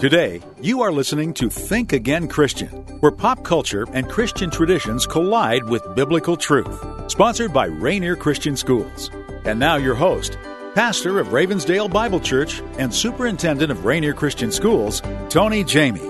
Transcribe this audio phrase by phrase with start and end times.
[0.00, 2.68] Today, you are listening to Think Again Christian,
[3.00, 7.10] where pop culture and Christian traditions collide with biblical truth.
[7.10, 9.10] Sponsored by Rainier Christian Schools.
[9.46, 10.36] And now, your host,
[10.74, 15.00] pastor of Ravensdale Bible Church and superintendent of Rainier Christian Schools,
[15.30, 16.00] Tony Jamie.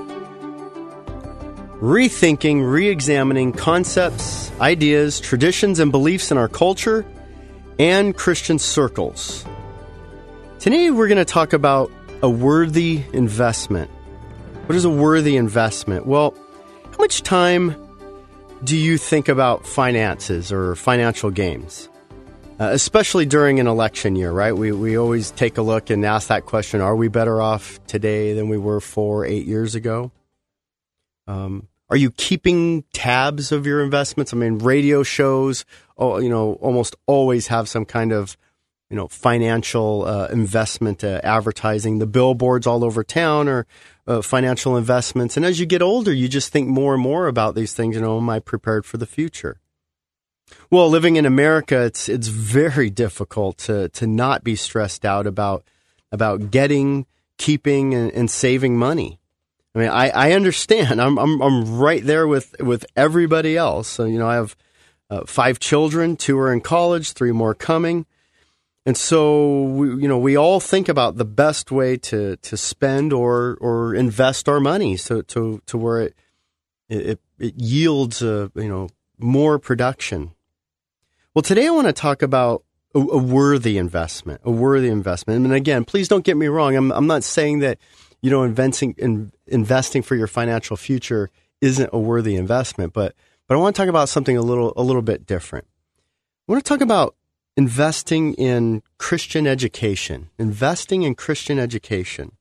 [1.79, 7.07] Rethinking, re examining concepts, ideas, traditions, and beliefs in our culture
[7.79, 9.45] and Christian circles.
[10.59, 11.93] Today, we're going to talk about
[12.23, 13.91] a worthy investment.
[14.67, 16.07] What is a worthy investment?
[16.07, 16.35] Well,
[16.91, 17.77] how much time
[18.65, 21.89] do you think about finances or financial gains?
[22.59, 24.57] Uh, especially during an election year, right?
[24.57, 28.33] We, we always take a look and ask that question Are we better off today
[28.33, 30.11] than we were four, eight years ago?
[31.27, 34.33] Um, are you keeping tabs of your investments?
[34.33, 35.67] I mean, radio shows,
[35.99, 38.39] oh, you know, almost always have some kind of
[38.91, 41.99] you know, financial uh, investment uh, advertising.
[41.99, 43.67] The billboards all over town are
[44.07, 45.37] uh, financial investments.
[45.37, 47.97] And as you get older, you just think more and more about these things.
[47.97, 49.61] You know, am I prepared for the future?
[50.71, 55.65] Well, living in America, it's it's very difficult to to not be stressed out about
[56.13, 57.07] about getting,
[57.37, 59.19] keeping, and, and saving money.
[59.75, 61.03] I mean, I, I understand.
[61.03, 63.89] I'm, I'm I'm right there with with everybody else.
[63.89, 64.57] So, you know, I have
[65.11, 66.17] uh, five children.
[66.17, 67.13] Two are in college.
[67.13, 68.07] Three more coming.
[68.87, 73.13] And so, we, you know, we all think about the best way to, to spend
[73.13, 76.15] or, or invest our money so to, to where it,
[76.89, 78.89] it, it yields, a, you know,
[79.19, 80.31] more production.
[81.35, 82.63] Well, today I want to talk about
[82.95, 85.45] a, a, worthy investment, a worthy investment.
[85.45, 86.77] And again, please don't get me wrong.
[86.77, 87.79] I'm, I'm not saying that,
[88.23, 91.29] you know, investing, in, investing for your financial future
[91.61, 93.17] isn't a worthy investment, but,
[93.49, 95.67] but I want to talk about something a little, a little bit different.
[96.49, 97.17] I want to talk about
[97.57, 102.33] investing in Christian education, investing in Christian education.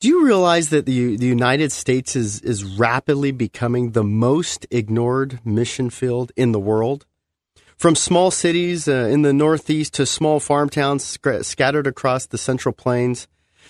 [0.00, 5.40] Do you realize that the, the United States is, is rapidly becoming the most ignored
[5.44, 7.06] mission field in the world?
[7.76, 12.38] From small cities uh, in the Northeast to small farm towns sc- scattered across the
[12.38, 13.26] Central Plains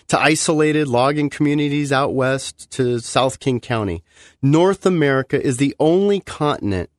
[0.08, 4.02] to isolated logging communities out west to South King County,
[4.42, 6.90] North America is the only continent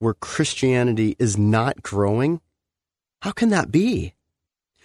[0.00, 2.40] where Christianity is not growing
[3.20, 4.14] how can that be?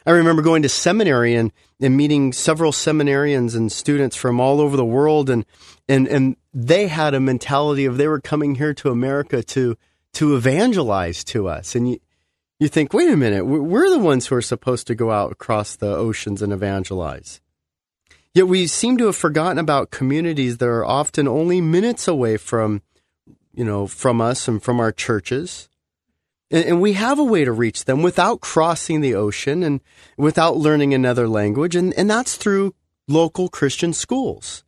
[0.05, 1.51] I remember going to seminary and,
[1.81, 5.45] and meeting several seminarians and students from all over the world and,
[5.89, 9.75] and, and they had a mentality of they were coming here to America to,
[10.13, 11.75] to evangelize to us.
[11.75, 11.99] And you,
[12.59, 15.75] you think, wait a minute, we're the ones who are supposed to go out across
[15.75, 17.41] the oceans and evangelize.
[18.33, 22.81] Yet we seem to have forgotten about communities that are often only minutes away from,
[23.53, 25.67] you know, from us and from our churches.
[26.51, 29.81] And, we have a way to reach them without crossing the ocean and
[30.17, 31.75] without learning another language.
[31.75, 32.75] And, and that's through
[33.07, 34.63] local Christian schools.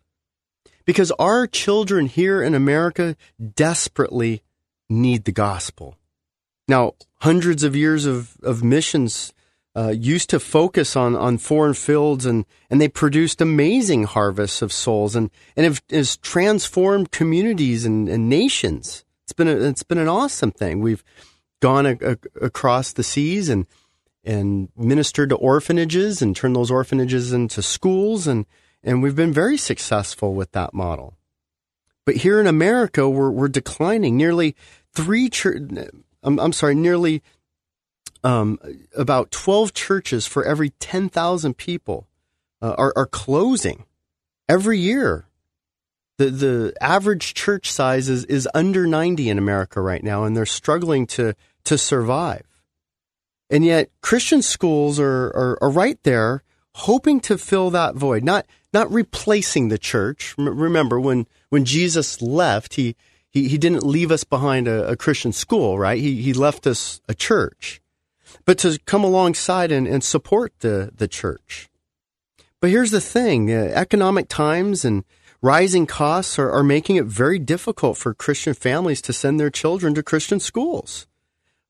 [0.85, 3.15] Because our children here in America
[3.55, 4.41] desperately
[4.89, 5.97] need the gospel.
[6.67, 9.33] Now, hundreds of years of, of missions
[9.75, 14.73] uh, used to focus on, on foreign fields and, and they produced amazing harvests of
[14.73, 19.05] souls and, and have, has transformed communities and, and nations.
[19.23, 20.79] It's been a, it's been an awesome thing.
[20.79, 21.03] We've
[21.61, 23.65] gone a, a, across the seas and
[24.23, 28.45] and ministered to orphanages and turned those orphanages into schools and
[28.83, 31.17] and we've been very successful with that model.
[32.05, 34.15] But here in America, we're we're declining.
[34.15, 34.55] Nearly
[34.93, 35.61] three church.
[36.23, 37.21] I'm, I'm sorry, nearly
[38.23, 38.59] um,
[38.95, 42.07] about twelve churches for every ten thousand people
[42.61, 43.85] uh, are are closing
[44.47, 45.26] every year
[46.17, 50.45] the the average church size is, is under 90 in America right now, and they're
[50.45, 51.35] struggling to
[51.65, 52.45] to survive.
[53.49, 56.43] And yet, Christian schools are, are, are right there,
[56.75, 60.35] hoping to fill that void, not not replacing the church.
[60.37, 62.95] remember, when when Jesus left, he
[63.29, 65.99] he, he didn't leave us behind a, a Christian school, right?
[65.99, 67.79] He he left us a church,
[68.45, 71.69] but to come alongside and, and support the the church.
[72.59, 75.05] But here's the thing: uh, economic times and
[75.41, 79.93] rising costs are, are making it very difficult for Christian families to send their children
[79.95, 81.07] to Christian schools.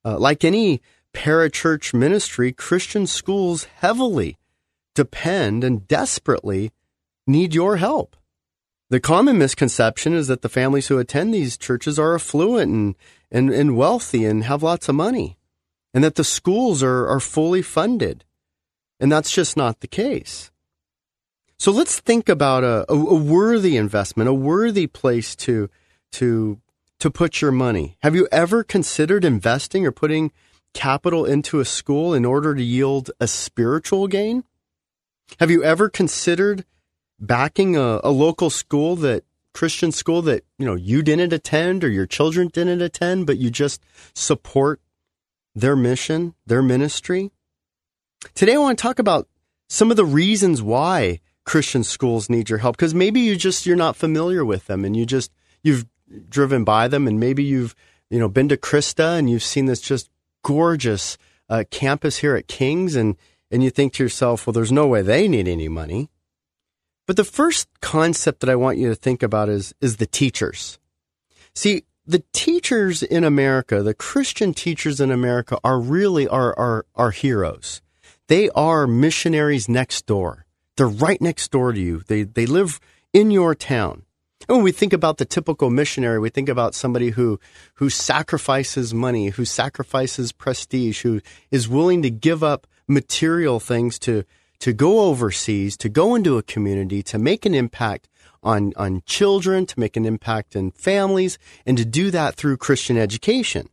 [0.06, 0.82] Uh, like any
[1.14, 4.38] parachurch ministry, Christian schools heavily
[4.94, 6.72] depend and desperately
[7.26, 8.16] need your help.
[8.90, 12.96] The common misconception is that the families who attend these churches are affluent and,
[13.30, 15.38] and, and wealthy and have lots of money,
[15.94, 18.24] and that the schools are, are fully funded.
[19.00, 20.52] And that's just not the case.
[21.60, 25.70] So let's think about a, a, a worthy investment, a worthy place to
[26.14, 26.60] to
[27.00, 27.98] to put your money.
[28.02, 30.32] Have you ever considered investing or putting
[30.74, 34.44] capital into a school in order to yield a spiritual gain?
[35.40, 36.66] Have you ever considered
[37.20, 39.24] backing a, a local school that
[39.54, 43.50] Christian school that you know you didn't attend or your children didn't attend, but you
[43.50, 43.82] just
[44.14, 44.80] support
[45.56, 47.32] their mission, their ministry.
[48.36, 49.28] Today, I want to talk about
[49.68, 53.78] some of the reasons why Christian schools need your help because maybe you just you're
[53.78, 55.32] not familiar with them and you just
[55.64, 55.86] you've
[56.30, 57.74] driven by them and maybe you've
[58.10, 60.10] you know been to CRISTA and you've seen this just
[60.44, 61.18] gorgeous
[61.50, 63.16] uh, campus here at Kings and
[63.50, 66.10] and you think to yourself, well, there's no way they need any money.
[67.06, 70.80] But the first concept that I want you to think about is is the teachers.
[71.56, 77.12] See, the teachers in America, the Christian teachers in America are really our, our, our
[77.12, 77.82] heroes.
[78.28, 80.47] They are missionaries next door.
[80.78, 82.04] They're right next door to you.
[82.08, 82.80] They, they live
[83.12, 84.04] in your town.
[84.48, 87.40] And when we think about the typical missionary, we think about somebody who,
[87.76, 91.20] who sacrifices money, who sacrifices prestige, who
[91.52, 94.24] is willing to give up material things to,
[94.60, 98.08] to go overseas, to go into a community, to make an impact
[98.44, 102.98] on, on children, to make an impact in families, and to do that through Christian
[102.98, 103.68] education.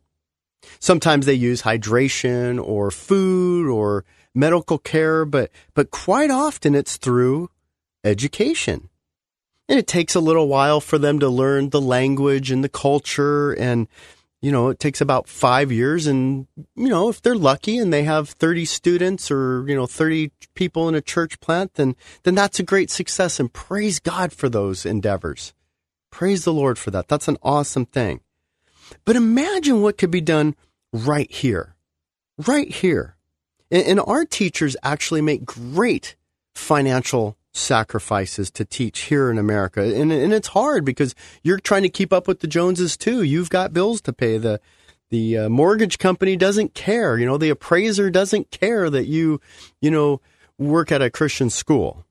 [0.79, 4.03] Sometimes they use hydration or food or
[4.35, 7.49] medical care, but, but quite often it's through
[8.03, 8.89] education.
[9.67, 13.53] And it takes a little while for them to learn the language and the culture
[13.53, 13.87] and
[14.45, 16.05] you know, it takes about five years.
[16.05, 16.45] And,
[16.75, 20.87] you know, if they're lucky and they have 30 students or, you know, 30 people
[20.87, 23.39] in a church plant, then, then that's a great success.
[23.39, 25.55] And praise God for those endeavors.
[26.11, 27.07] Praise the Lord for that.
[27.07, 28.19] That's an awesome thing.
[29.03, 30.55] But imagine what could be done
[30.93, 31.75] right here,
[32.37, 33.14] right here.
[33.75, 36.15] And, our teachers actually make great
[36.53, 39.81] financial sacrifices to teach here in America.
[39.81, 43.23] And, and it's hard because you're trying to keep up with the Joneses too.
[43.23, 44.37] You've got bills to pay.
[44.37, 44.59] The,
[45.09, 47.17] the uh, mortgage company doesn't care.
[47.17, 49.39] You know, the appraiser doesn't care that you,
[49.81, 50.21] you know,
[50.57, 52.05] work at a Christian school.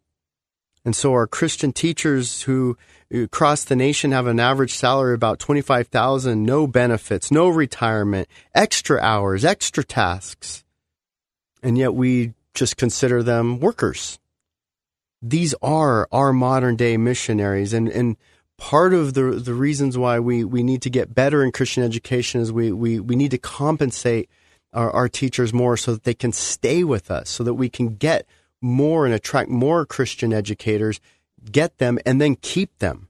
[0.85, 2.77] And so our Christian teachers who
[3.13, 9.45] across the nation have an average salary about 25,000, no benefits, no retirement, extra hours,
[9.45, 10.64] extra tasks.
[11.65, 14.21] And yet we just consider them workers
[15.27, 18.17] these are our modern day missionaries and and
[18.59, 22.43] part of the the reasons why we we need to get better in Christian education
[22.43, 24.29] is we we we need to compensate
[24.75, 27.97] our, our teachers more so that they can stay with us so that we can
[27.97, 28.27] get
[28.61, 31.01] more and attract more Christian educators
[31.51, 33.09] get them and then keep them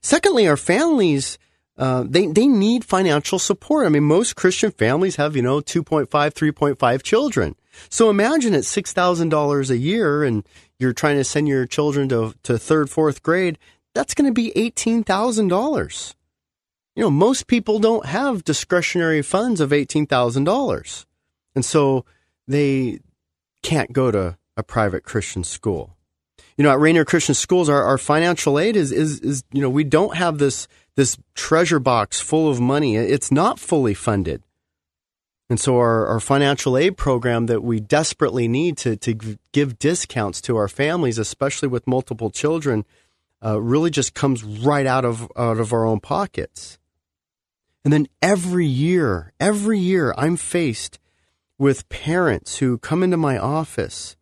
[0.00, 1.38] secondly our families
[1.76, 3.86] uh, they they need financial support.
[3.86, 7.56] I mean, most Christian families have you know 2.5, 3.5 children.
[7.88, 8.54] So imagine
[8.92, 10.46] thousand dollars a year, and
[10.78, 13.58] you're trying to send your children to, to third, fourth grade,
[13.94, 16.14] that's going to be $18,000.
[16.94, 21.06] You know, most people don't have discretionary funds of $18,000.
[21.54, 22.04] And so
[22.46, 23.00] they
[23.62, 25.96] can't go to a private Christian school.
[26.56, 29.70] You know, at Rainier Christian Schools, our, our financial aid is, is, is, you know,
[29.70, 32.96] we don't have this, this treasure box full of money.
[32.96, 34.42] It's not fully funded.
[35.52, 40.40] And so our, our financial aid program that we desperately need to, to give discounts
[40.40, 42.86] to our families, especially with multiple children,
[43.44, 46.78] uh, really just comes right out of, out of our own pockets.
[47.84, 50.98] And then every year, every year, I'm faced
[51.58, 54.16] with parents who come into my office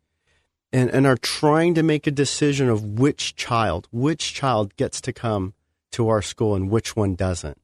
[0.73, 5.13] and, and are trying to make a decision of which child, which child gets to
[5.13, 5.53] come
[5.93, 7.57] to our school and which one doesn't.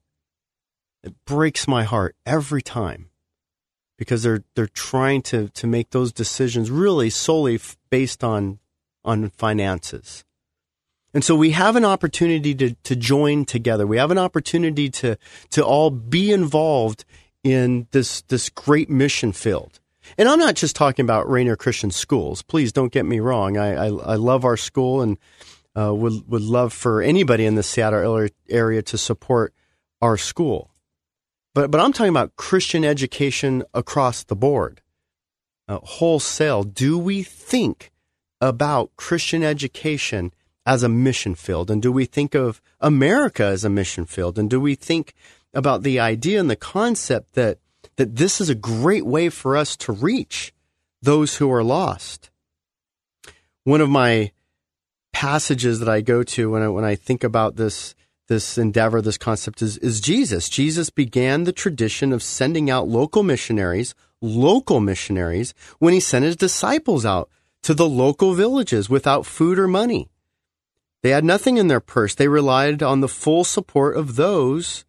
[1.03, 3.09] It breaks my heart every time
[3.97, 8.59] because they're they're trying to to make those decisions really solely f- based on
[9.03, 10.23] on finances.
[11.13, 13.87] And so we have an opportunity to to join together.
[13.87, 15.17] We have an opportunity to
[15.51, 17.05] to all be involved
[17.43, 19.79] in this this great mission field.
[20.17, 22.41] And I'm not just talking about Rainier Christian Schools.
[22.41, 23.57] Please don't get me wrong.
[23.57, 25.17] I I, I love our school and
[25.77, 29.53] uh, would would love for anybody in the Seattle area to support
[30.01, 30.71] our school.
[31.57, 34.79] But, but I'm talking about Christian education across the board,
[35.67, 36.61] uh, wholesale.
[36.61, 37.91] Do we think
[38.39, 40.35] about Christian education
[40.67, 41.71] as a mission field?
[41.71, 44.37] And do we think of America as a mission field?
[44.37, 45.15] And do we think
[45.51, 47.57] about the idea and the concept that,
[47.95, 50.53] that this is a great way for us to reach
[51.01, 52.29] those who are lost?
[53.63, 54.31] One of my
[55.11, 57.95] passages that I go to when I, when I think about this
[58.27, 60.49] this endeavor, this concept is, is Jesus.
[60.49, 66.35] Jesus began the tradition of sending out local missionaries, local missionaries, when he sent his
[66.35, 67.29] disciples out
[67.63, 70.09] to the local villages without food or money.
[71.03, 72.15] They had nothing in their purse.
[72.15, 74.85] They relied on the full support of those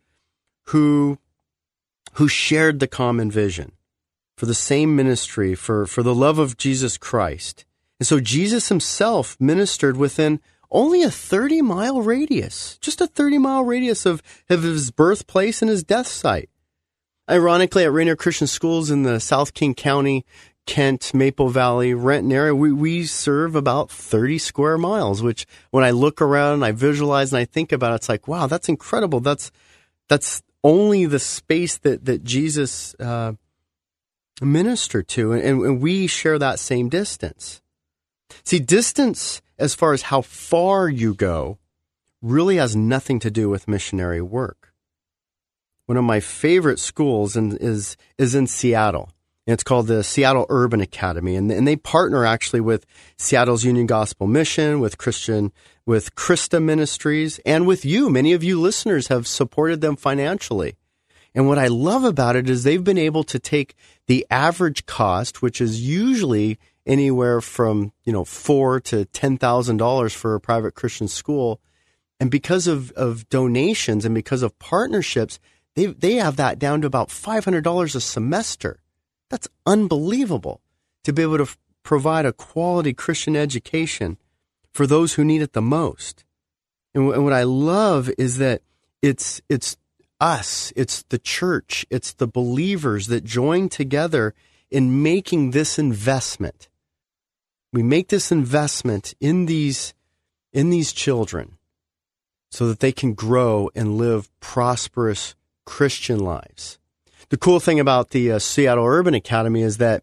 [0.67, 1.19] who,
[2.15, 3.73] who shared the common vision
[4.37, 7.65] for the same ministry, for, for the love of Jesus Christ.
[7.99, 13.65] And so Jesus himself ministered within only a 30 mile radius, just a 30 mile
[13.65, 16.51] radius of, of his birthplace and his death site.
[17.31, 20.25] Ironically, at Rainier Christian Schools in the South King County,
[20.67, 25.91] Kent, Maple Valley, Renton area, we, we serve about 30 square miles, which when I
[25.91, 29.21] look around and I visualize and I think about it, it's like, wow, that's incredible.
[29.21, 29.51] That's,
[30.09, 33.33] that's only the space that, that Jesus, uh,
[34.41, 35.33] ministered to.
[35.33, 37.61] And, and we share that same distance.
[38.45, 41.59] See, distance as far as how far you go
[42.23, 44.73] really has nothing to do with missionary work.
[45.87, 49.11] One of my favorite schools in, is is in Seattle.
[49.47, 52.85] And it's called the Seattle Urban Academy, and, and they partner actually with
[53.17, 55.53] Seattle's Union Gospel Mission, with Christian,
[55.87, 58.11] with CRISTA Ministries, and with you.
[58.11, 60.77] Many of you listeners have supported them financially.
[61.35, 63.75] And what I love about it is they've been able to take
[64.07, 66.59] the average cost, which is usually
[66.89, 71.61] anywhere from you know four to ten thousand dollars for a private Christian school,
[72.19, 75.39] and because of, of donations and because of partnerships,
[75.77, 78.81] they they have that down to about five hundred dollars a semester.
[79.29, 80.63] That's unbelievable
[81.05, 84.17] to be able to f- provide a quality Christian education
[84.73, 86.25] for those who need it the most.
[86.95, 88.63] And, w- and what I love is that
[89.03, 89.77] it's it's
[90.21, 94.35] us, it's the church, it's the believers that join together
[94.71, 96.69] in making this investment
[97.73, 99.95] we make this investment in these
[100.53, 101.59] in these children
[102.51, 105.35] so that they can grow and live prosperous
[105.67, 106.79] Christian lives.
[107.29, 110.03] The cool thing about the uh, Seattle Urban Academy is that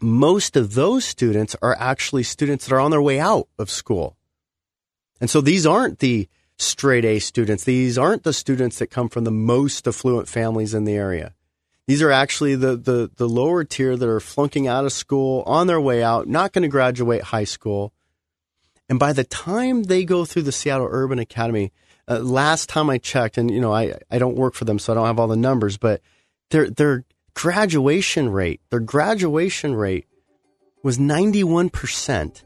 [0.00, 4.16] most of those students are actually students that are on their way out of school.
[5.20, 7.64] And so these aren't the straight A students.
[7.64, 11.34] These aren't the students that come from the most affluent families in the area.
[11.90, 15.66] These are actually the, the, the lower tier that are flunking out of school on
[15.66, 17.92] their way out, not going to graduate high school.
[18.88, 21.72] And by the time they go through the Seattle Urban Academy,
[22.06, 24.92] uh, last time I checked, and you know, I, I don't work for them, so
[24.92, 26.00] I don't have all the numbers, but
[26.50, 27.04] their, their
[27.34, 30.06] graduation rate, their graduation rate
[30.84, 32.44] was 91%,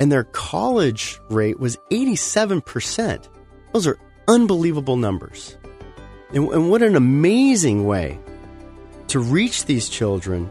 [0.00, 3.28] and their college rate was 87%.
[3.74, 5.58] Those are unbelievable numbers.
[6.30, 8.18] And, and what an amazing way
[9.08, 10.50] to reach these children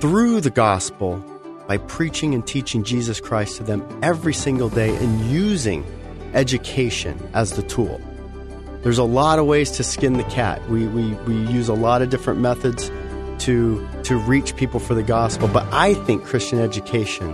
[0.00, 1.24] through the gospel
[1.66, 5.84] by preaching and teaching Jesus Christ to them every single day and using
[6.34, 8.00] education as the tool.
[8.82, 10.68] There's a lot of ways to skin the cat.
[10.68, 12.88] We, we, we use a lot of different methods
[13.40, 17.30] to, to reach people for the gospel, but I think Christian education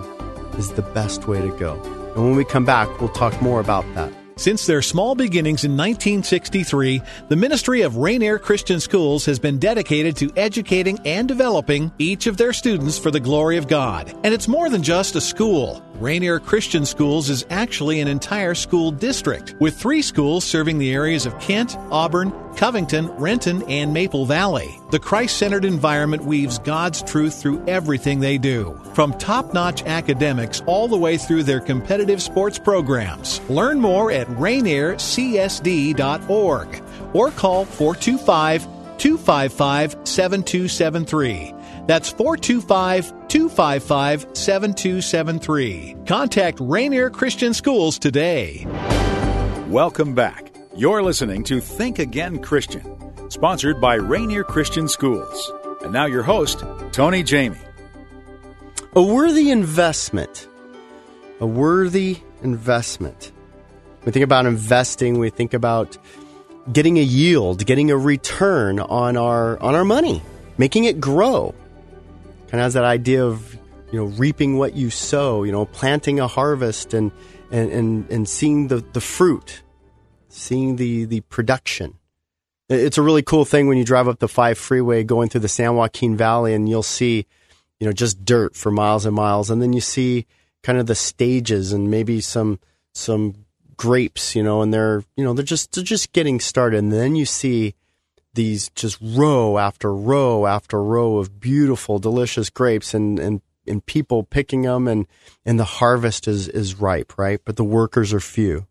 [0.57, 1.81] is the best way to go.
[2.15, 4.13] And when we come back, we'll talk more about that.
[4.43, 10.17] Since their small beginnings in 1963, the Ministry of Rainier Christian Schools has been dedicated
[10.17, 14.13] to educating and developing each of their students for the glory of God.
[14.25, 15.81] And it's more than just a school.
[16.03, 21.27] Rainier Christian Schools is actually an entire school district, with three schools serving the areas
[21.27, 24.81] of Kent, Auburn, Covington, Renton, and Maple Valley.
[24.91, 30.61] The Christ centered environment weaves God's truth through everything they do, from top notch academics
[30.67, 33.41] all the way through their competitive sports programs.
[33.49, 36.83] Learn more at rainiercsd.org
[37.15, 38.63] or call 425
[38.99, 41.55] 255 7273.
[41.87, 45.97] That's 425 255 7273.
[46.07, 48.67] Contact Rainier Christian Schools today.
[49.69, 50.53] Welcome back.
[50.77, 55.53] You're listening to Think Again Christian, sponsored by Rainier Christian Schools.
[55.83, 56.63] And now your host,
[56.93, 57.59] Tony Jamie.
[58.95, 60.47] A worthy investment.
[61.41, 63.33] A worthy investment.
[64.05, 65.99] We think about investing, we think about
[66.73, 70.23] getting a yield, getting a return on our on our money,
[70.59, 71.55] making it grow.
[72.53, 73.55] Kind of has that idea of
[73.91, 77.11] you know reaping what you sow, you know, planting a harvest and
[77.51, 79.63] and and, and seeing the, the fruit,
[80.29, 81.95] seeing the the production.
[82.69, 85.49] It's a really cool thing when you drive up the five freeway going through the
[85.49, 87.27] San Joaquin Valley and you'll see,
[87.81, 90.27] you know, just dirt for miles and miles, and then you see
[90.63, 92.61] kind of the stages and maybe some
[92.93, 93.47] some
[93.79, 97.17] grapes, you know, and they're you know they're just they're just getting started, and then
[97.17, 97.75] you see
[98.35, 104.25] these just row after row after row of beautiful, delicious grapes, and and and people
[104.25, 105.07] picking them, and
[105.45, 107.41] and the harvest is is ripe, right?
[107.45, 108.67] But the workers are few,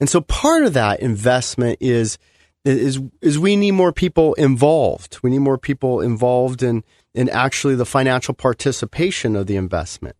[0.00, 2.18] and so part of that investment is
[2.64, 5.18] is is we need more people involved.
[5.22, 6.84] We need more people involved in
[7.14, 10.16] in actually the financial participation of the investment.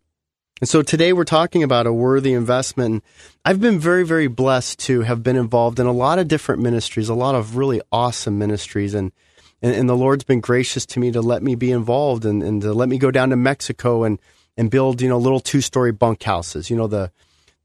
[0.59, 3.05] And so today we're talking about a worthy investment.
[3.45, 7.11] I've been very, very blessed to have been involved in a lot of different ministries,
[7.11, 8.95] a lot of really awesome ministries.
[8.95, 9.13] And,
[9.61, 12.63] and, and the Lord's been gracious to me to let me be involved and, and
[12.63, 14.19] to let me go down to Mexico and,
[14.57, 17.13] and build, you know, little two story bunkhouses, you know, the,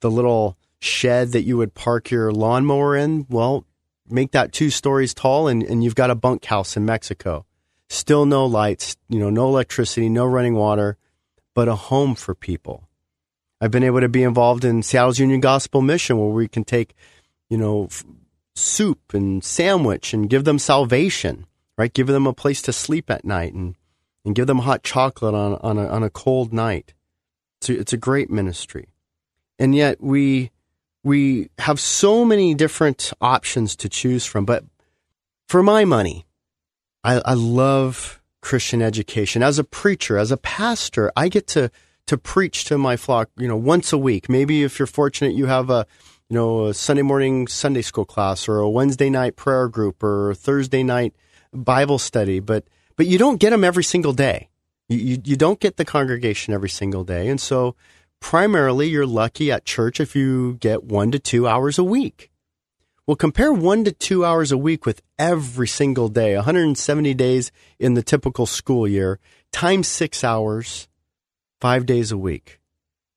[0.01, 3.63] the little shed that you would park your lawnmower in, well,
[4.09, 7.45] make that two stories tall and, and you've got a bunkhouse in Mexico.
[7.87, 10.97] Still no lights, you know, no electricity, no running water,
[11.53, 12.87] but a home for people.
[13.59, 16.95] I've been able to be involved in Seattle's Union Gospel Mission where we can take,
[17.49, 17.89] you know,
[18.55, 21.45] soup and sandwich and give them salvation,
[21.77, 21.93] right?
[21.93, 23.75] Give them a place to sleep at night and,
[24.25, 26.93] and give them hot chocolate on, on, a, on a cold night.
[27.69, 28.89] A, it's a great ministry.
[29.59, 30.49] And yet we,
[31.03, 34.45] we have so many different options to choose from.
[34.45, 34.63] But
[35.47, 36.25] for my money,
[37.03, 39.43] I, I love Christian education.
[39.43, 41.71] As a preacher, as a pastor, I get to
[42.07, 44.27] to preach to my flock, you know, once a week.
[44.27, 45.85] Maybe if you're fortunate, you have a
[46.29, 50.33] you know a Sunday morning Sunday school class or a Wednesday night prayer group or
[50.33, 51.13] Thursday night
[51.53, 52.39] Bible study.
[52.39, 54.49] But but you don't get them every single day.
[54.89, 57.75] You, you, you don't get the congregation every single day, and so
[58.19, 62.30] primarily you're lucky at church if you get one to two hours a week.
[63.11, 67.93] Well, compare one to two hours a week with every single day, 170 days in
[67.93, 69.19] the typical school year,
[69.51, 70.87] times six hours,
[71.59, 72.61] five days a week.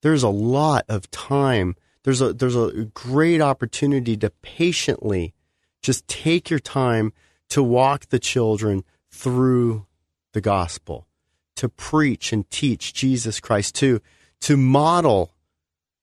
[0.03, 1.77] There's a lot of time.
[2.03, 5.33] There's a, there's a great opportunity to patiently
[5.81, 7.13] just take your time
[7.51, 8.83] to walk the children
[9.13, 9.87] through
[10.33, 11.07] the gospel,
[11.55, 14.01] to preach and teach Jesus Christ, to
[14.41, 15.37] to model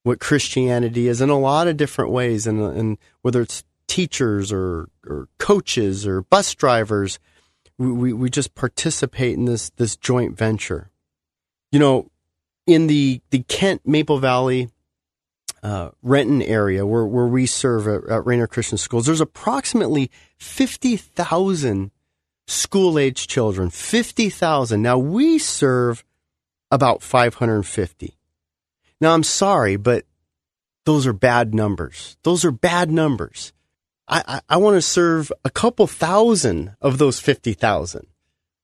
[0.04, 4.88] what Christianity is in a lot of different ways, and, and whether it's teachers or,
[5.06, 7.20] or coaches or bus drivers,
[7.78, 10.90] we, we just participate in this this joint venture.
[11.74, 12.12] You know,
[12.66, 14.70] in the the Kent Maple Valley
[15.62, 20.96] uh, Renton area where where we serve at, at Rainier Christian Schools, there's approximately fifty
[20.96, 21.92] thousand
[22.48, 23.70] school age children.
[23.70, 24.82] Fifty thousand.
[24.82, 26.06] Now we serve
[26.70, 28.16] about five hundred fifty.
[29.02, 30.06] Now, I'm sorry, but
[30.86, 32.16] those are bad numbers.
[32.24, 33.52] Those are bad numbers.
[34.12, 38.07] I, I, I want to serve a couple thousand of those 50,000,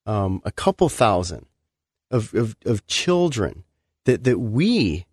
[0.05, 1.45] um, a couple thousand
[2.11, 3.63] of, of, of children
[4.05, 5.05] that, that we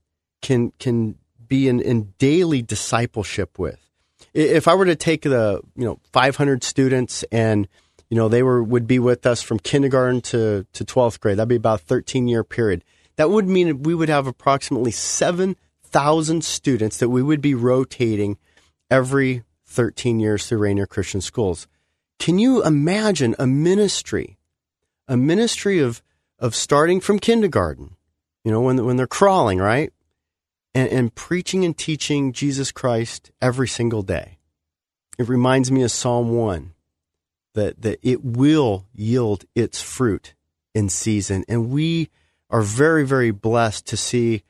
[0.42, 3.80] can, can be in, in daily discipleship with.
[4.35, 7.68] If I were to take the, you know, 500 students and,
[8.11, 11.48] you know, they were, would be with us from kindergarten to, to 12th grade, that'd
[11.48, 12.82] be about a 13 year period
[13.16, 18.38] that would mean we would have approximately 7,000 students that we would be rotating
[18.90, 21.66] every 13 years through Rainier Christian Schools.
[22.18, 24.38] Can you imagine a ministry,
[25.08, 26.02] a ministry of,
[26.38, 27.96] of starting from kindergarten,
[28.44, 29.92] you know, when, when they're crawling, right?
[30.74, 34.38] And, and preaching and teaching Jesus Christ every single day.
[35.18, 36.72] It reminds me of Psalm 1
[37.54, 40.34] that, that it will yield its fruit
[40.74, 41.44] in season.
[41.48, 42.10] And we
[42.50, 44.42] are very, very blessed to see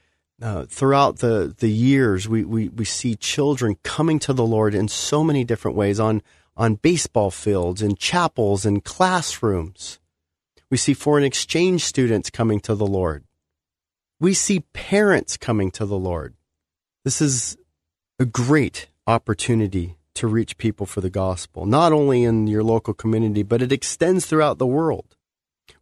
[0.43, 4.89] uh, throughout the, the years, we, we, we see children coming to the Lord in
[4.89, 6.23] so many different ways on,
[6.57, 9.99] on baseball fields, in chapels, in classrooms.
[10.71, 13.25] We see foreign exchange students coming to the Lord.
[14.19, 16.35] We see parents coming to the Lord.
[17.05, 17.57] This is
[18.19, 23.43] a great opportunity to reach people for the gospel, not only in your local community,
[23.43, 25.17] but it extends throughout the world.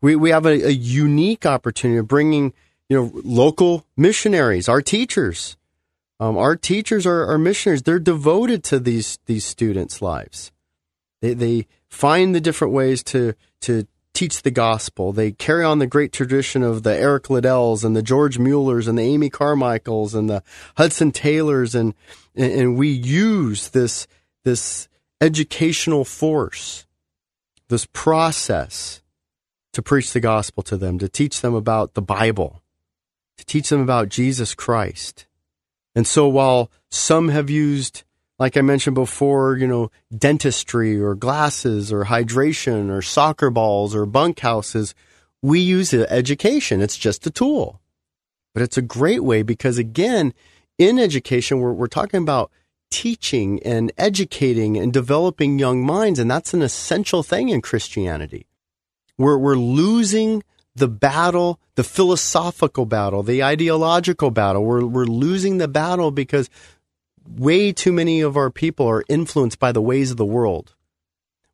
[0.01, 2.55] We, we have a, a unique opportunity of bringing,
[2.92, 5.57] you know, local missionaries, our teachers.
[6.20, 7.85] Um, our teachers are, are missionaries.
[7.85, 10.52] They're devoted to these, these students' lives.
[11.22, 15.11] They, they find the different ways to, to teach the gospel.
[15.11, 18.98] They carry on the great tradition of the Eric Liddells and the George Muellers and
[18.98, 20.42] the Amy Carmichaels and the
[20.76, 21.94] Hudson Taylors, and,
[22.37, 24.07] and, and we use this
[24.44, 24.87] this
[25.22, 26.85] educational force,
[27.68, 29.00] this process
[29.72, 32.62] to preach the gospel to them, to teach them about the Bible,
[33.42, 35.26] to teach them about Jesus Christ.
[35.94, 38.05] And so while some have used,
[38.38, 44.07] like I mentioned before, you know, dentistry or glasses or hydration or soccer balls or
[44.07, 44.94] bunkhouses,
[45.42, 46.81] we use education.
[46.81, 47.81] It's just a tool.
[48.55, 50.35] But it's a great way because again,
[50.78, 52.50] in education, we're, we're talking about
[52.90, 56.18] teaching and educating and developing young minds.
[56.20, 58.46] And that's an essential thing in Christianity.
[59.18, 64.64] We're, we're losing the battle, the philosophical battle, the ideological battle.
[64.64, 66.48] We're, we're losing the battle because
[67.28, 70.74] way too many of our people are influenced by the ways of the world.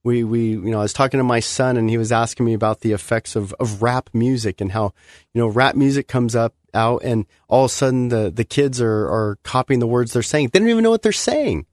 [0.04, 2.54] We, we, you know, I was talking to my son and he was asking me
[2.54, 4.94] about the effects of, of rap music and how,
[5.34, 8.80] you know, rap music comes up out and all of a sudden the, the kids
[8.80, 10.50] are, are copying the words they're saying.
[10.52, 11.66] They don't even know what they're saying.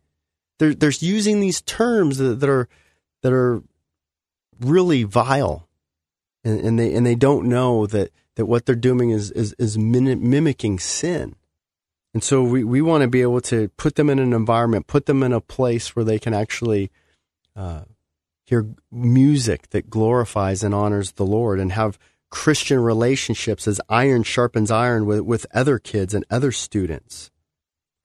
[0.57, 2.67] They're, they're using these terms that, that are,
[3.21, 3.61] that are
[4.59, 5.64] really vile
[6.45, 9.77] and, and they and they don't know that that what they're doing is is, is
[9.77, 11.35] mimicking sin.
[12.13, 15.05] And so we, we want to be able to put them in an environment, put
[15.05, 16.89] them in a place where they can actually
[17.57, 17.81] uh,
[18.45, 24.71] hear music that glorifies and honors the Lord and have Christian relationships as iron sharpens
[24.71, 27.31] iron with, with other kids and other students.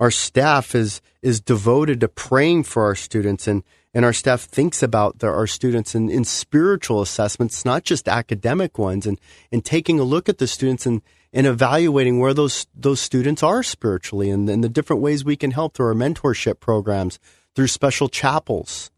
[0.01, 4.83] Our staff is is devoted to praying for our students and and our staff thinks
[4.83, 9.99] about the, our students in, in spiritual assessments, not just academic ones, and, and taking
[9.99, 14.49] a look at the students and, and evaluating where those those students are spiritually and,
[14.49, 17.19] and the different ways we can help through our mentorship programs,
[17.55, 18.91] through special chapels.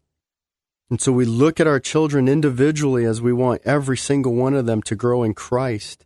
[0.89, 4.67] And so we look at our children individually as we want every single one of
[4.67, 6.05] them to grow in Christ.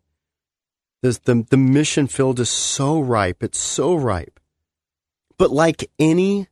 [1.04, 3.44] This, the, the mission field is so ripe.
[3.44, 4.37] It's so ripe.
[5.38, 6.48] But like any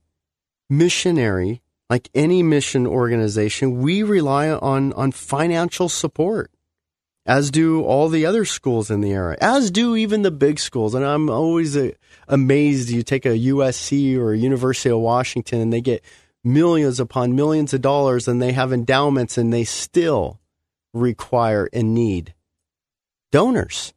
[0.70, 6.52] missionary, like any mission organization, we rely on, on financial support,
[7.26, 10.94] as do all the other schools in the area, as do even the big schools.
[10.94, 11.92] And I'm always uh,
[12.28, 12.90] amazed.
[12.90, 16.04] You take a USC or a University of Washington and they get
[16.44, 20.40] millions upon millions of dollars and they have endowments and they still
[20.94, 22.34] require and need
[23.32, 23.94] donors.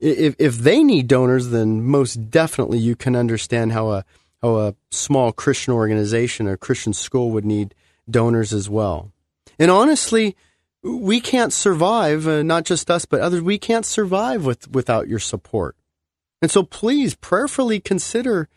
[0.00, 4.04] If, if they need donors, then most definitely you can understand how a,
[4.42, 7.74] how a small Christian organization or Christian school would need
[8.08, 9.10] donors as well.
[9.58, 10.36] And honestly,
[10.82, 15.18] we can't survive, uh, not just us, but others, we can't survive with, without your
[15.18, 15.76] support.
[16.40, 18.48] And so please prayerfully consider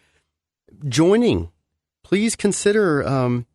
[0.88, 1.50] joining
[2.12, 3.46] please consider, um,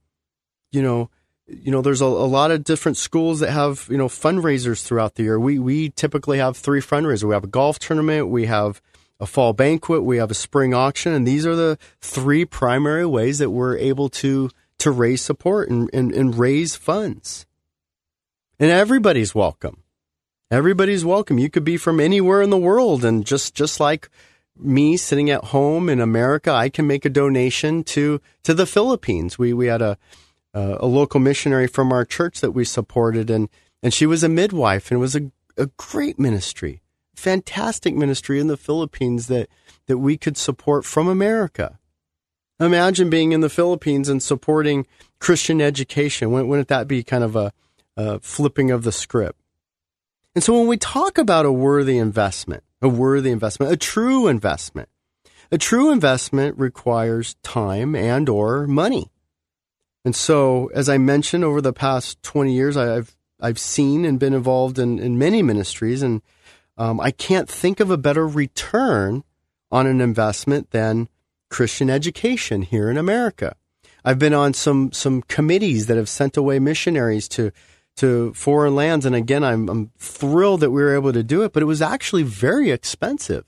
[0.73, 1.11] you know,
[1.49, 5.15] you know, there's a, a, lot of different schools that have, you know, fundraisers throughout
[5.15, 5.39] the year.
[5.39, 7.25] We, we typically have three fundraisers.
[7.25, 8.81] We have a golf tournament, we have
[9.21, 13.39] a fall banquet, we have a spring auction, and these are the three primary ways
[13.39, 17.47] that we're able to, to raise support and, and, and raise funds.
[18.59, 19.83] And everybody's welcome.
[20.51, 21.39] Everybody's welcome.
[21.39, 24.09] You could be from anywhere in the world and just, just like
[24.59, 29.39] me sitting at home in America, I can make a donation to to the Philippines.
[29.39, 29.99] We we had a
[30.57, 33.51] Uh, a local missionary from our church that we supported, and
[33.83, 36.81] and she was a midwife, and it was a a great ministry,
[37.15, 39.51] fantastic ministry in the Philippines that
[39.87, 41.79] that we could support from America.
[42.59, 44.87] Imagine being in the Philippines and supporting
[45.19, 46.31] Christian education.
[46.31, 47.53] Wouldn't, wouldn't that be kind of a,
[47.95, 49.39] a flipping of the script?
[50.35, 54.89] And so when we talk about a worthy investment, a worthy investment, a true investment.
[55.53, 59.13] A true investment requires time and or money.
[60.07, 64.35] And so, as I mentioned, over the past 20 years, I've, I've seen and been
[64.35, 66.23] involved in, in many ministries, and
[66.79, 69.25] um, I can't think of a better return
[69.73, 71.09] on an investment than
[71.51, 73.57] Christian education here in America.
[74.05, 77.51] I've been on some, some committees that have sent away missionaries to
[77.97, 79.07] to foreign lands.
[79.07, 81.81] And again, I'm, I'm thrilled that we were able to do it, but it was
[81.81, 83.47] actually very expensive,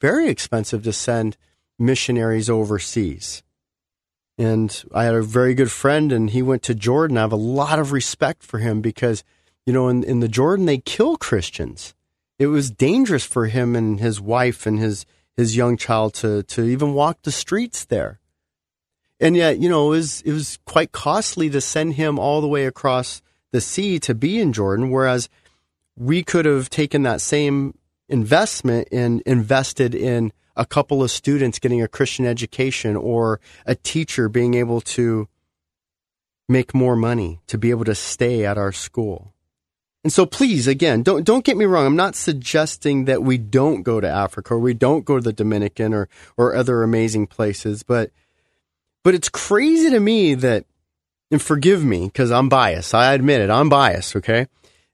[0.00, 1.36] very expensive to send
[1.78, 3.43] missionaries overseas.
[4.36, 7.16] And I had a very good friend, and he went to Jordan.
[7.16, 9.22] I have a lot of respect for him because,
[9.64, 11.94] you know, in, in the Jordan, they kill Christians.
[12.38, 16.64] It was dangerous for him and his wife and his, his young child to, to
[16.64, 18.18] even walk the streets there.
[19.20, 22.48] And yet, you know, it was, it was quite costly to send him all the
[22.48, 25.28] way across the sea to be in Jordan, whereas
[25.96, 31.82] we could have taken that same investment and invested in a couple of students getting
[31.82, 35.28] a Christian education or a teacher being able to
[36.48, 39.32] make more money to be able to stay at our school.
[40.02, 41.86] And so please, again, don't, don't get me wrong.
[41.86, 45.32] I'm not suggesting that we don't go to Africa or we don't go to the
[45.32, 48.10] Dominican or, or other amazing places, but,
[49.02, 50.66] but it's crazy to me that
[51.30, 52.94] and forgive me because I'm biased.
[52.94, 53.50] I admit it.
[53.50, 54.14] I'm biased.
[54.16, 54.46] Okay.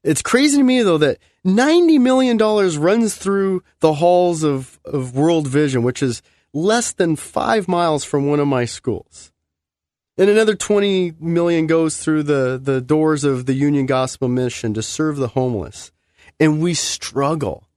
[0.03, 5.47] It's crazy to me though that $90 million runs through the halls of, of World
[5.47, 6.21] Vision, which is
[6.53, 9.31] less than five miles from one of my schools.
[10.17, 14.83] And another 20 million goes through the, the doors of the Union Gospel Mission to
[14.83, 15.91] serve the homeless.
[16.39, 17.67] And we struggle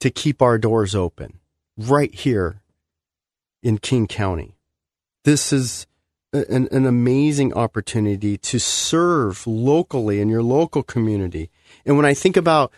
[0.00, 1.38] to keep our doors open
[1.76, 2.62] right here
[3.62, 4.56] in King County.
[5.24, 5.86] This is
[6.32, 11.50] an, an amazing opportunity to serve locally in your local community.
[11.84, 12.72] And when I think about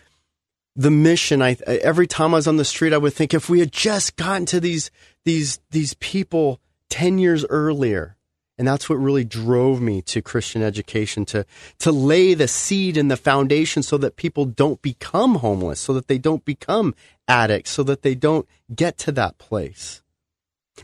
[0.75, 3.59] the mission, I every time I was on the street, I would think if we
[3.59, 4.89] had just gotten to these
[5.23, 8.17] these these people ten years earlier,
[8.57, 11.45] and that's what really drove me to Christian education to
[11.79, 16.07] to lay the seed and the foundation so that people don't become homeless, so that
[16.07, 16.95] they don't become
[17.27, 20.01] addicts, so that they don't get to that place.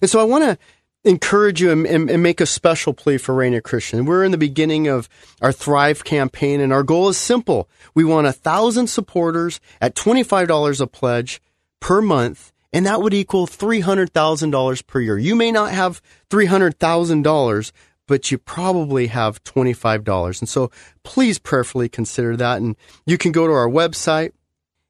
[0.02, 0.58] And so I want to
[1.04, 4.06] encourage you and, and, and, make a special plea for Rainier Christian.
[4.06, 5.08] We're in the beginning of
[5.42, 7.70] our Thrive campaign, and our goal is simple.
[7.94, 11.42] We want a thousand supporters at $25 a pledge
[11.80, 15.18] per month, And that would equal $300,000 per year.
[15.18, 17.72] You may not have $300,000,
[18.06, 20.42] but you probably have $25.
[20.42, 20.70] And so
[21.04, 22.58] please prayerfully consider that.
[22.58, 24.34] And you can go to our website,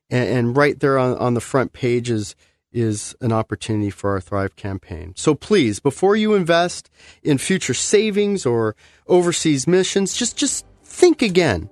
[0.09, 2.35] and, and right there on, on the front page is,
[2.71, 5.13] is an opportunity for our Thrive campaign.
[5.15, 6.89] So please, before you invest
[7.23, 8.75] in future savings or
[9.07, 11.69] overseas missions, just, just think again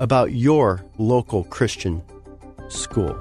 [0.00, 2.02] about your local Christian
[2.68, 3.18] school.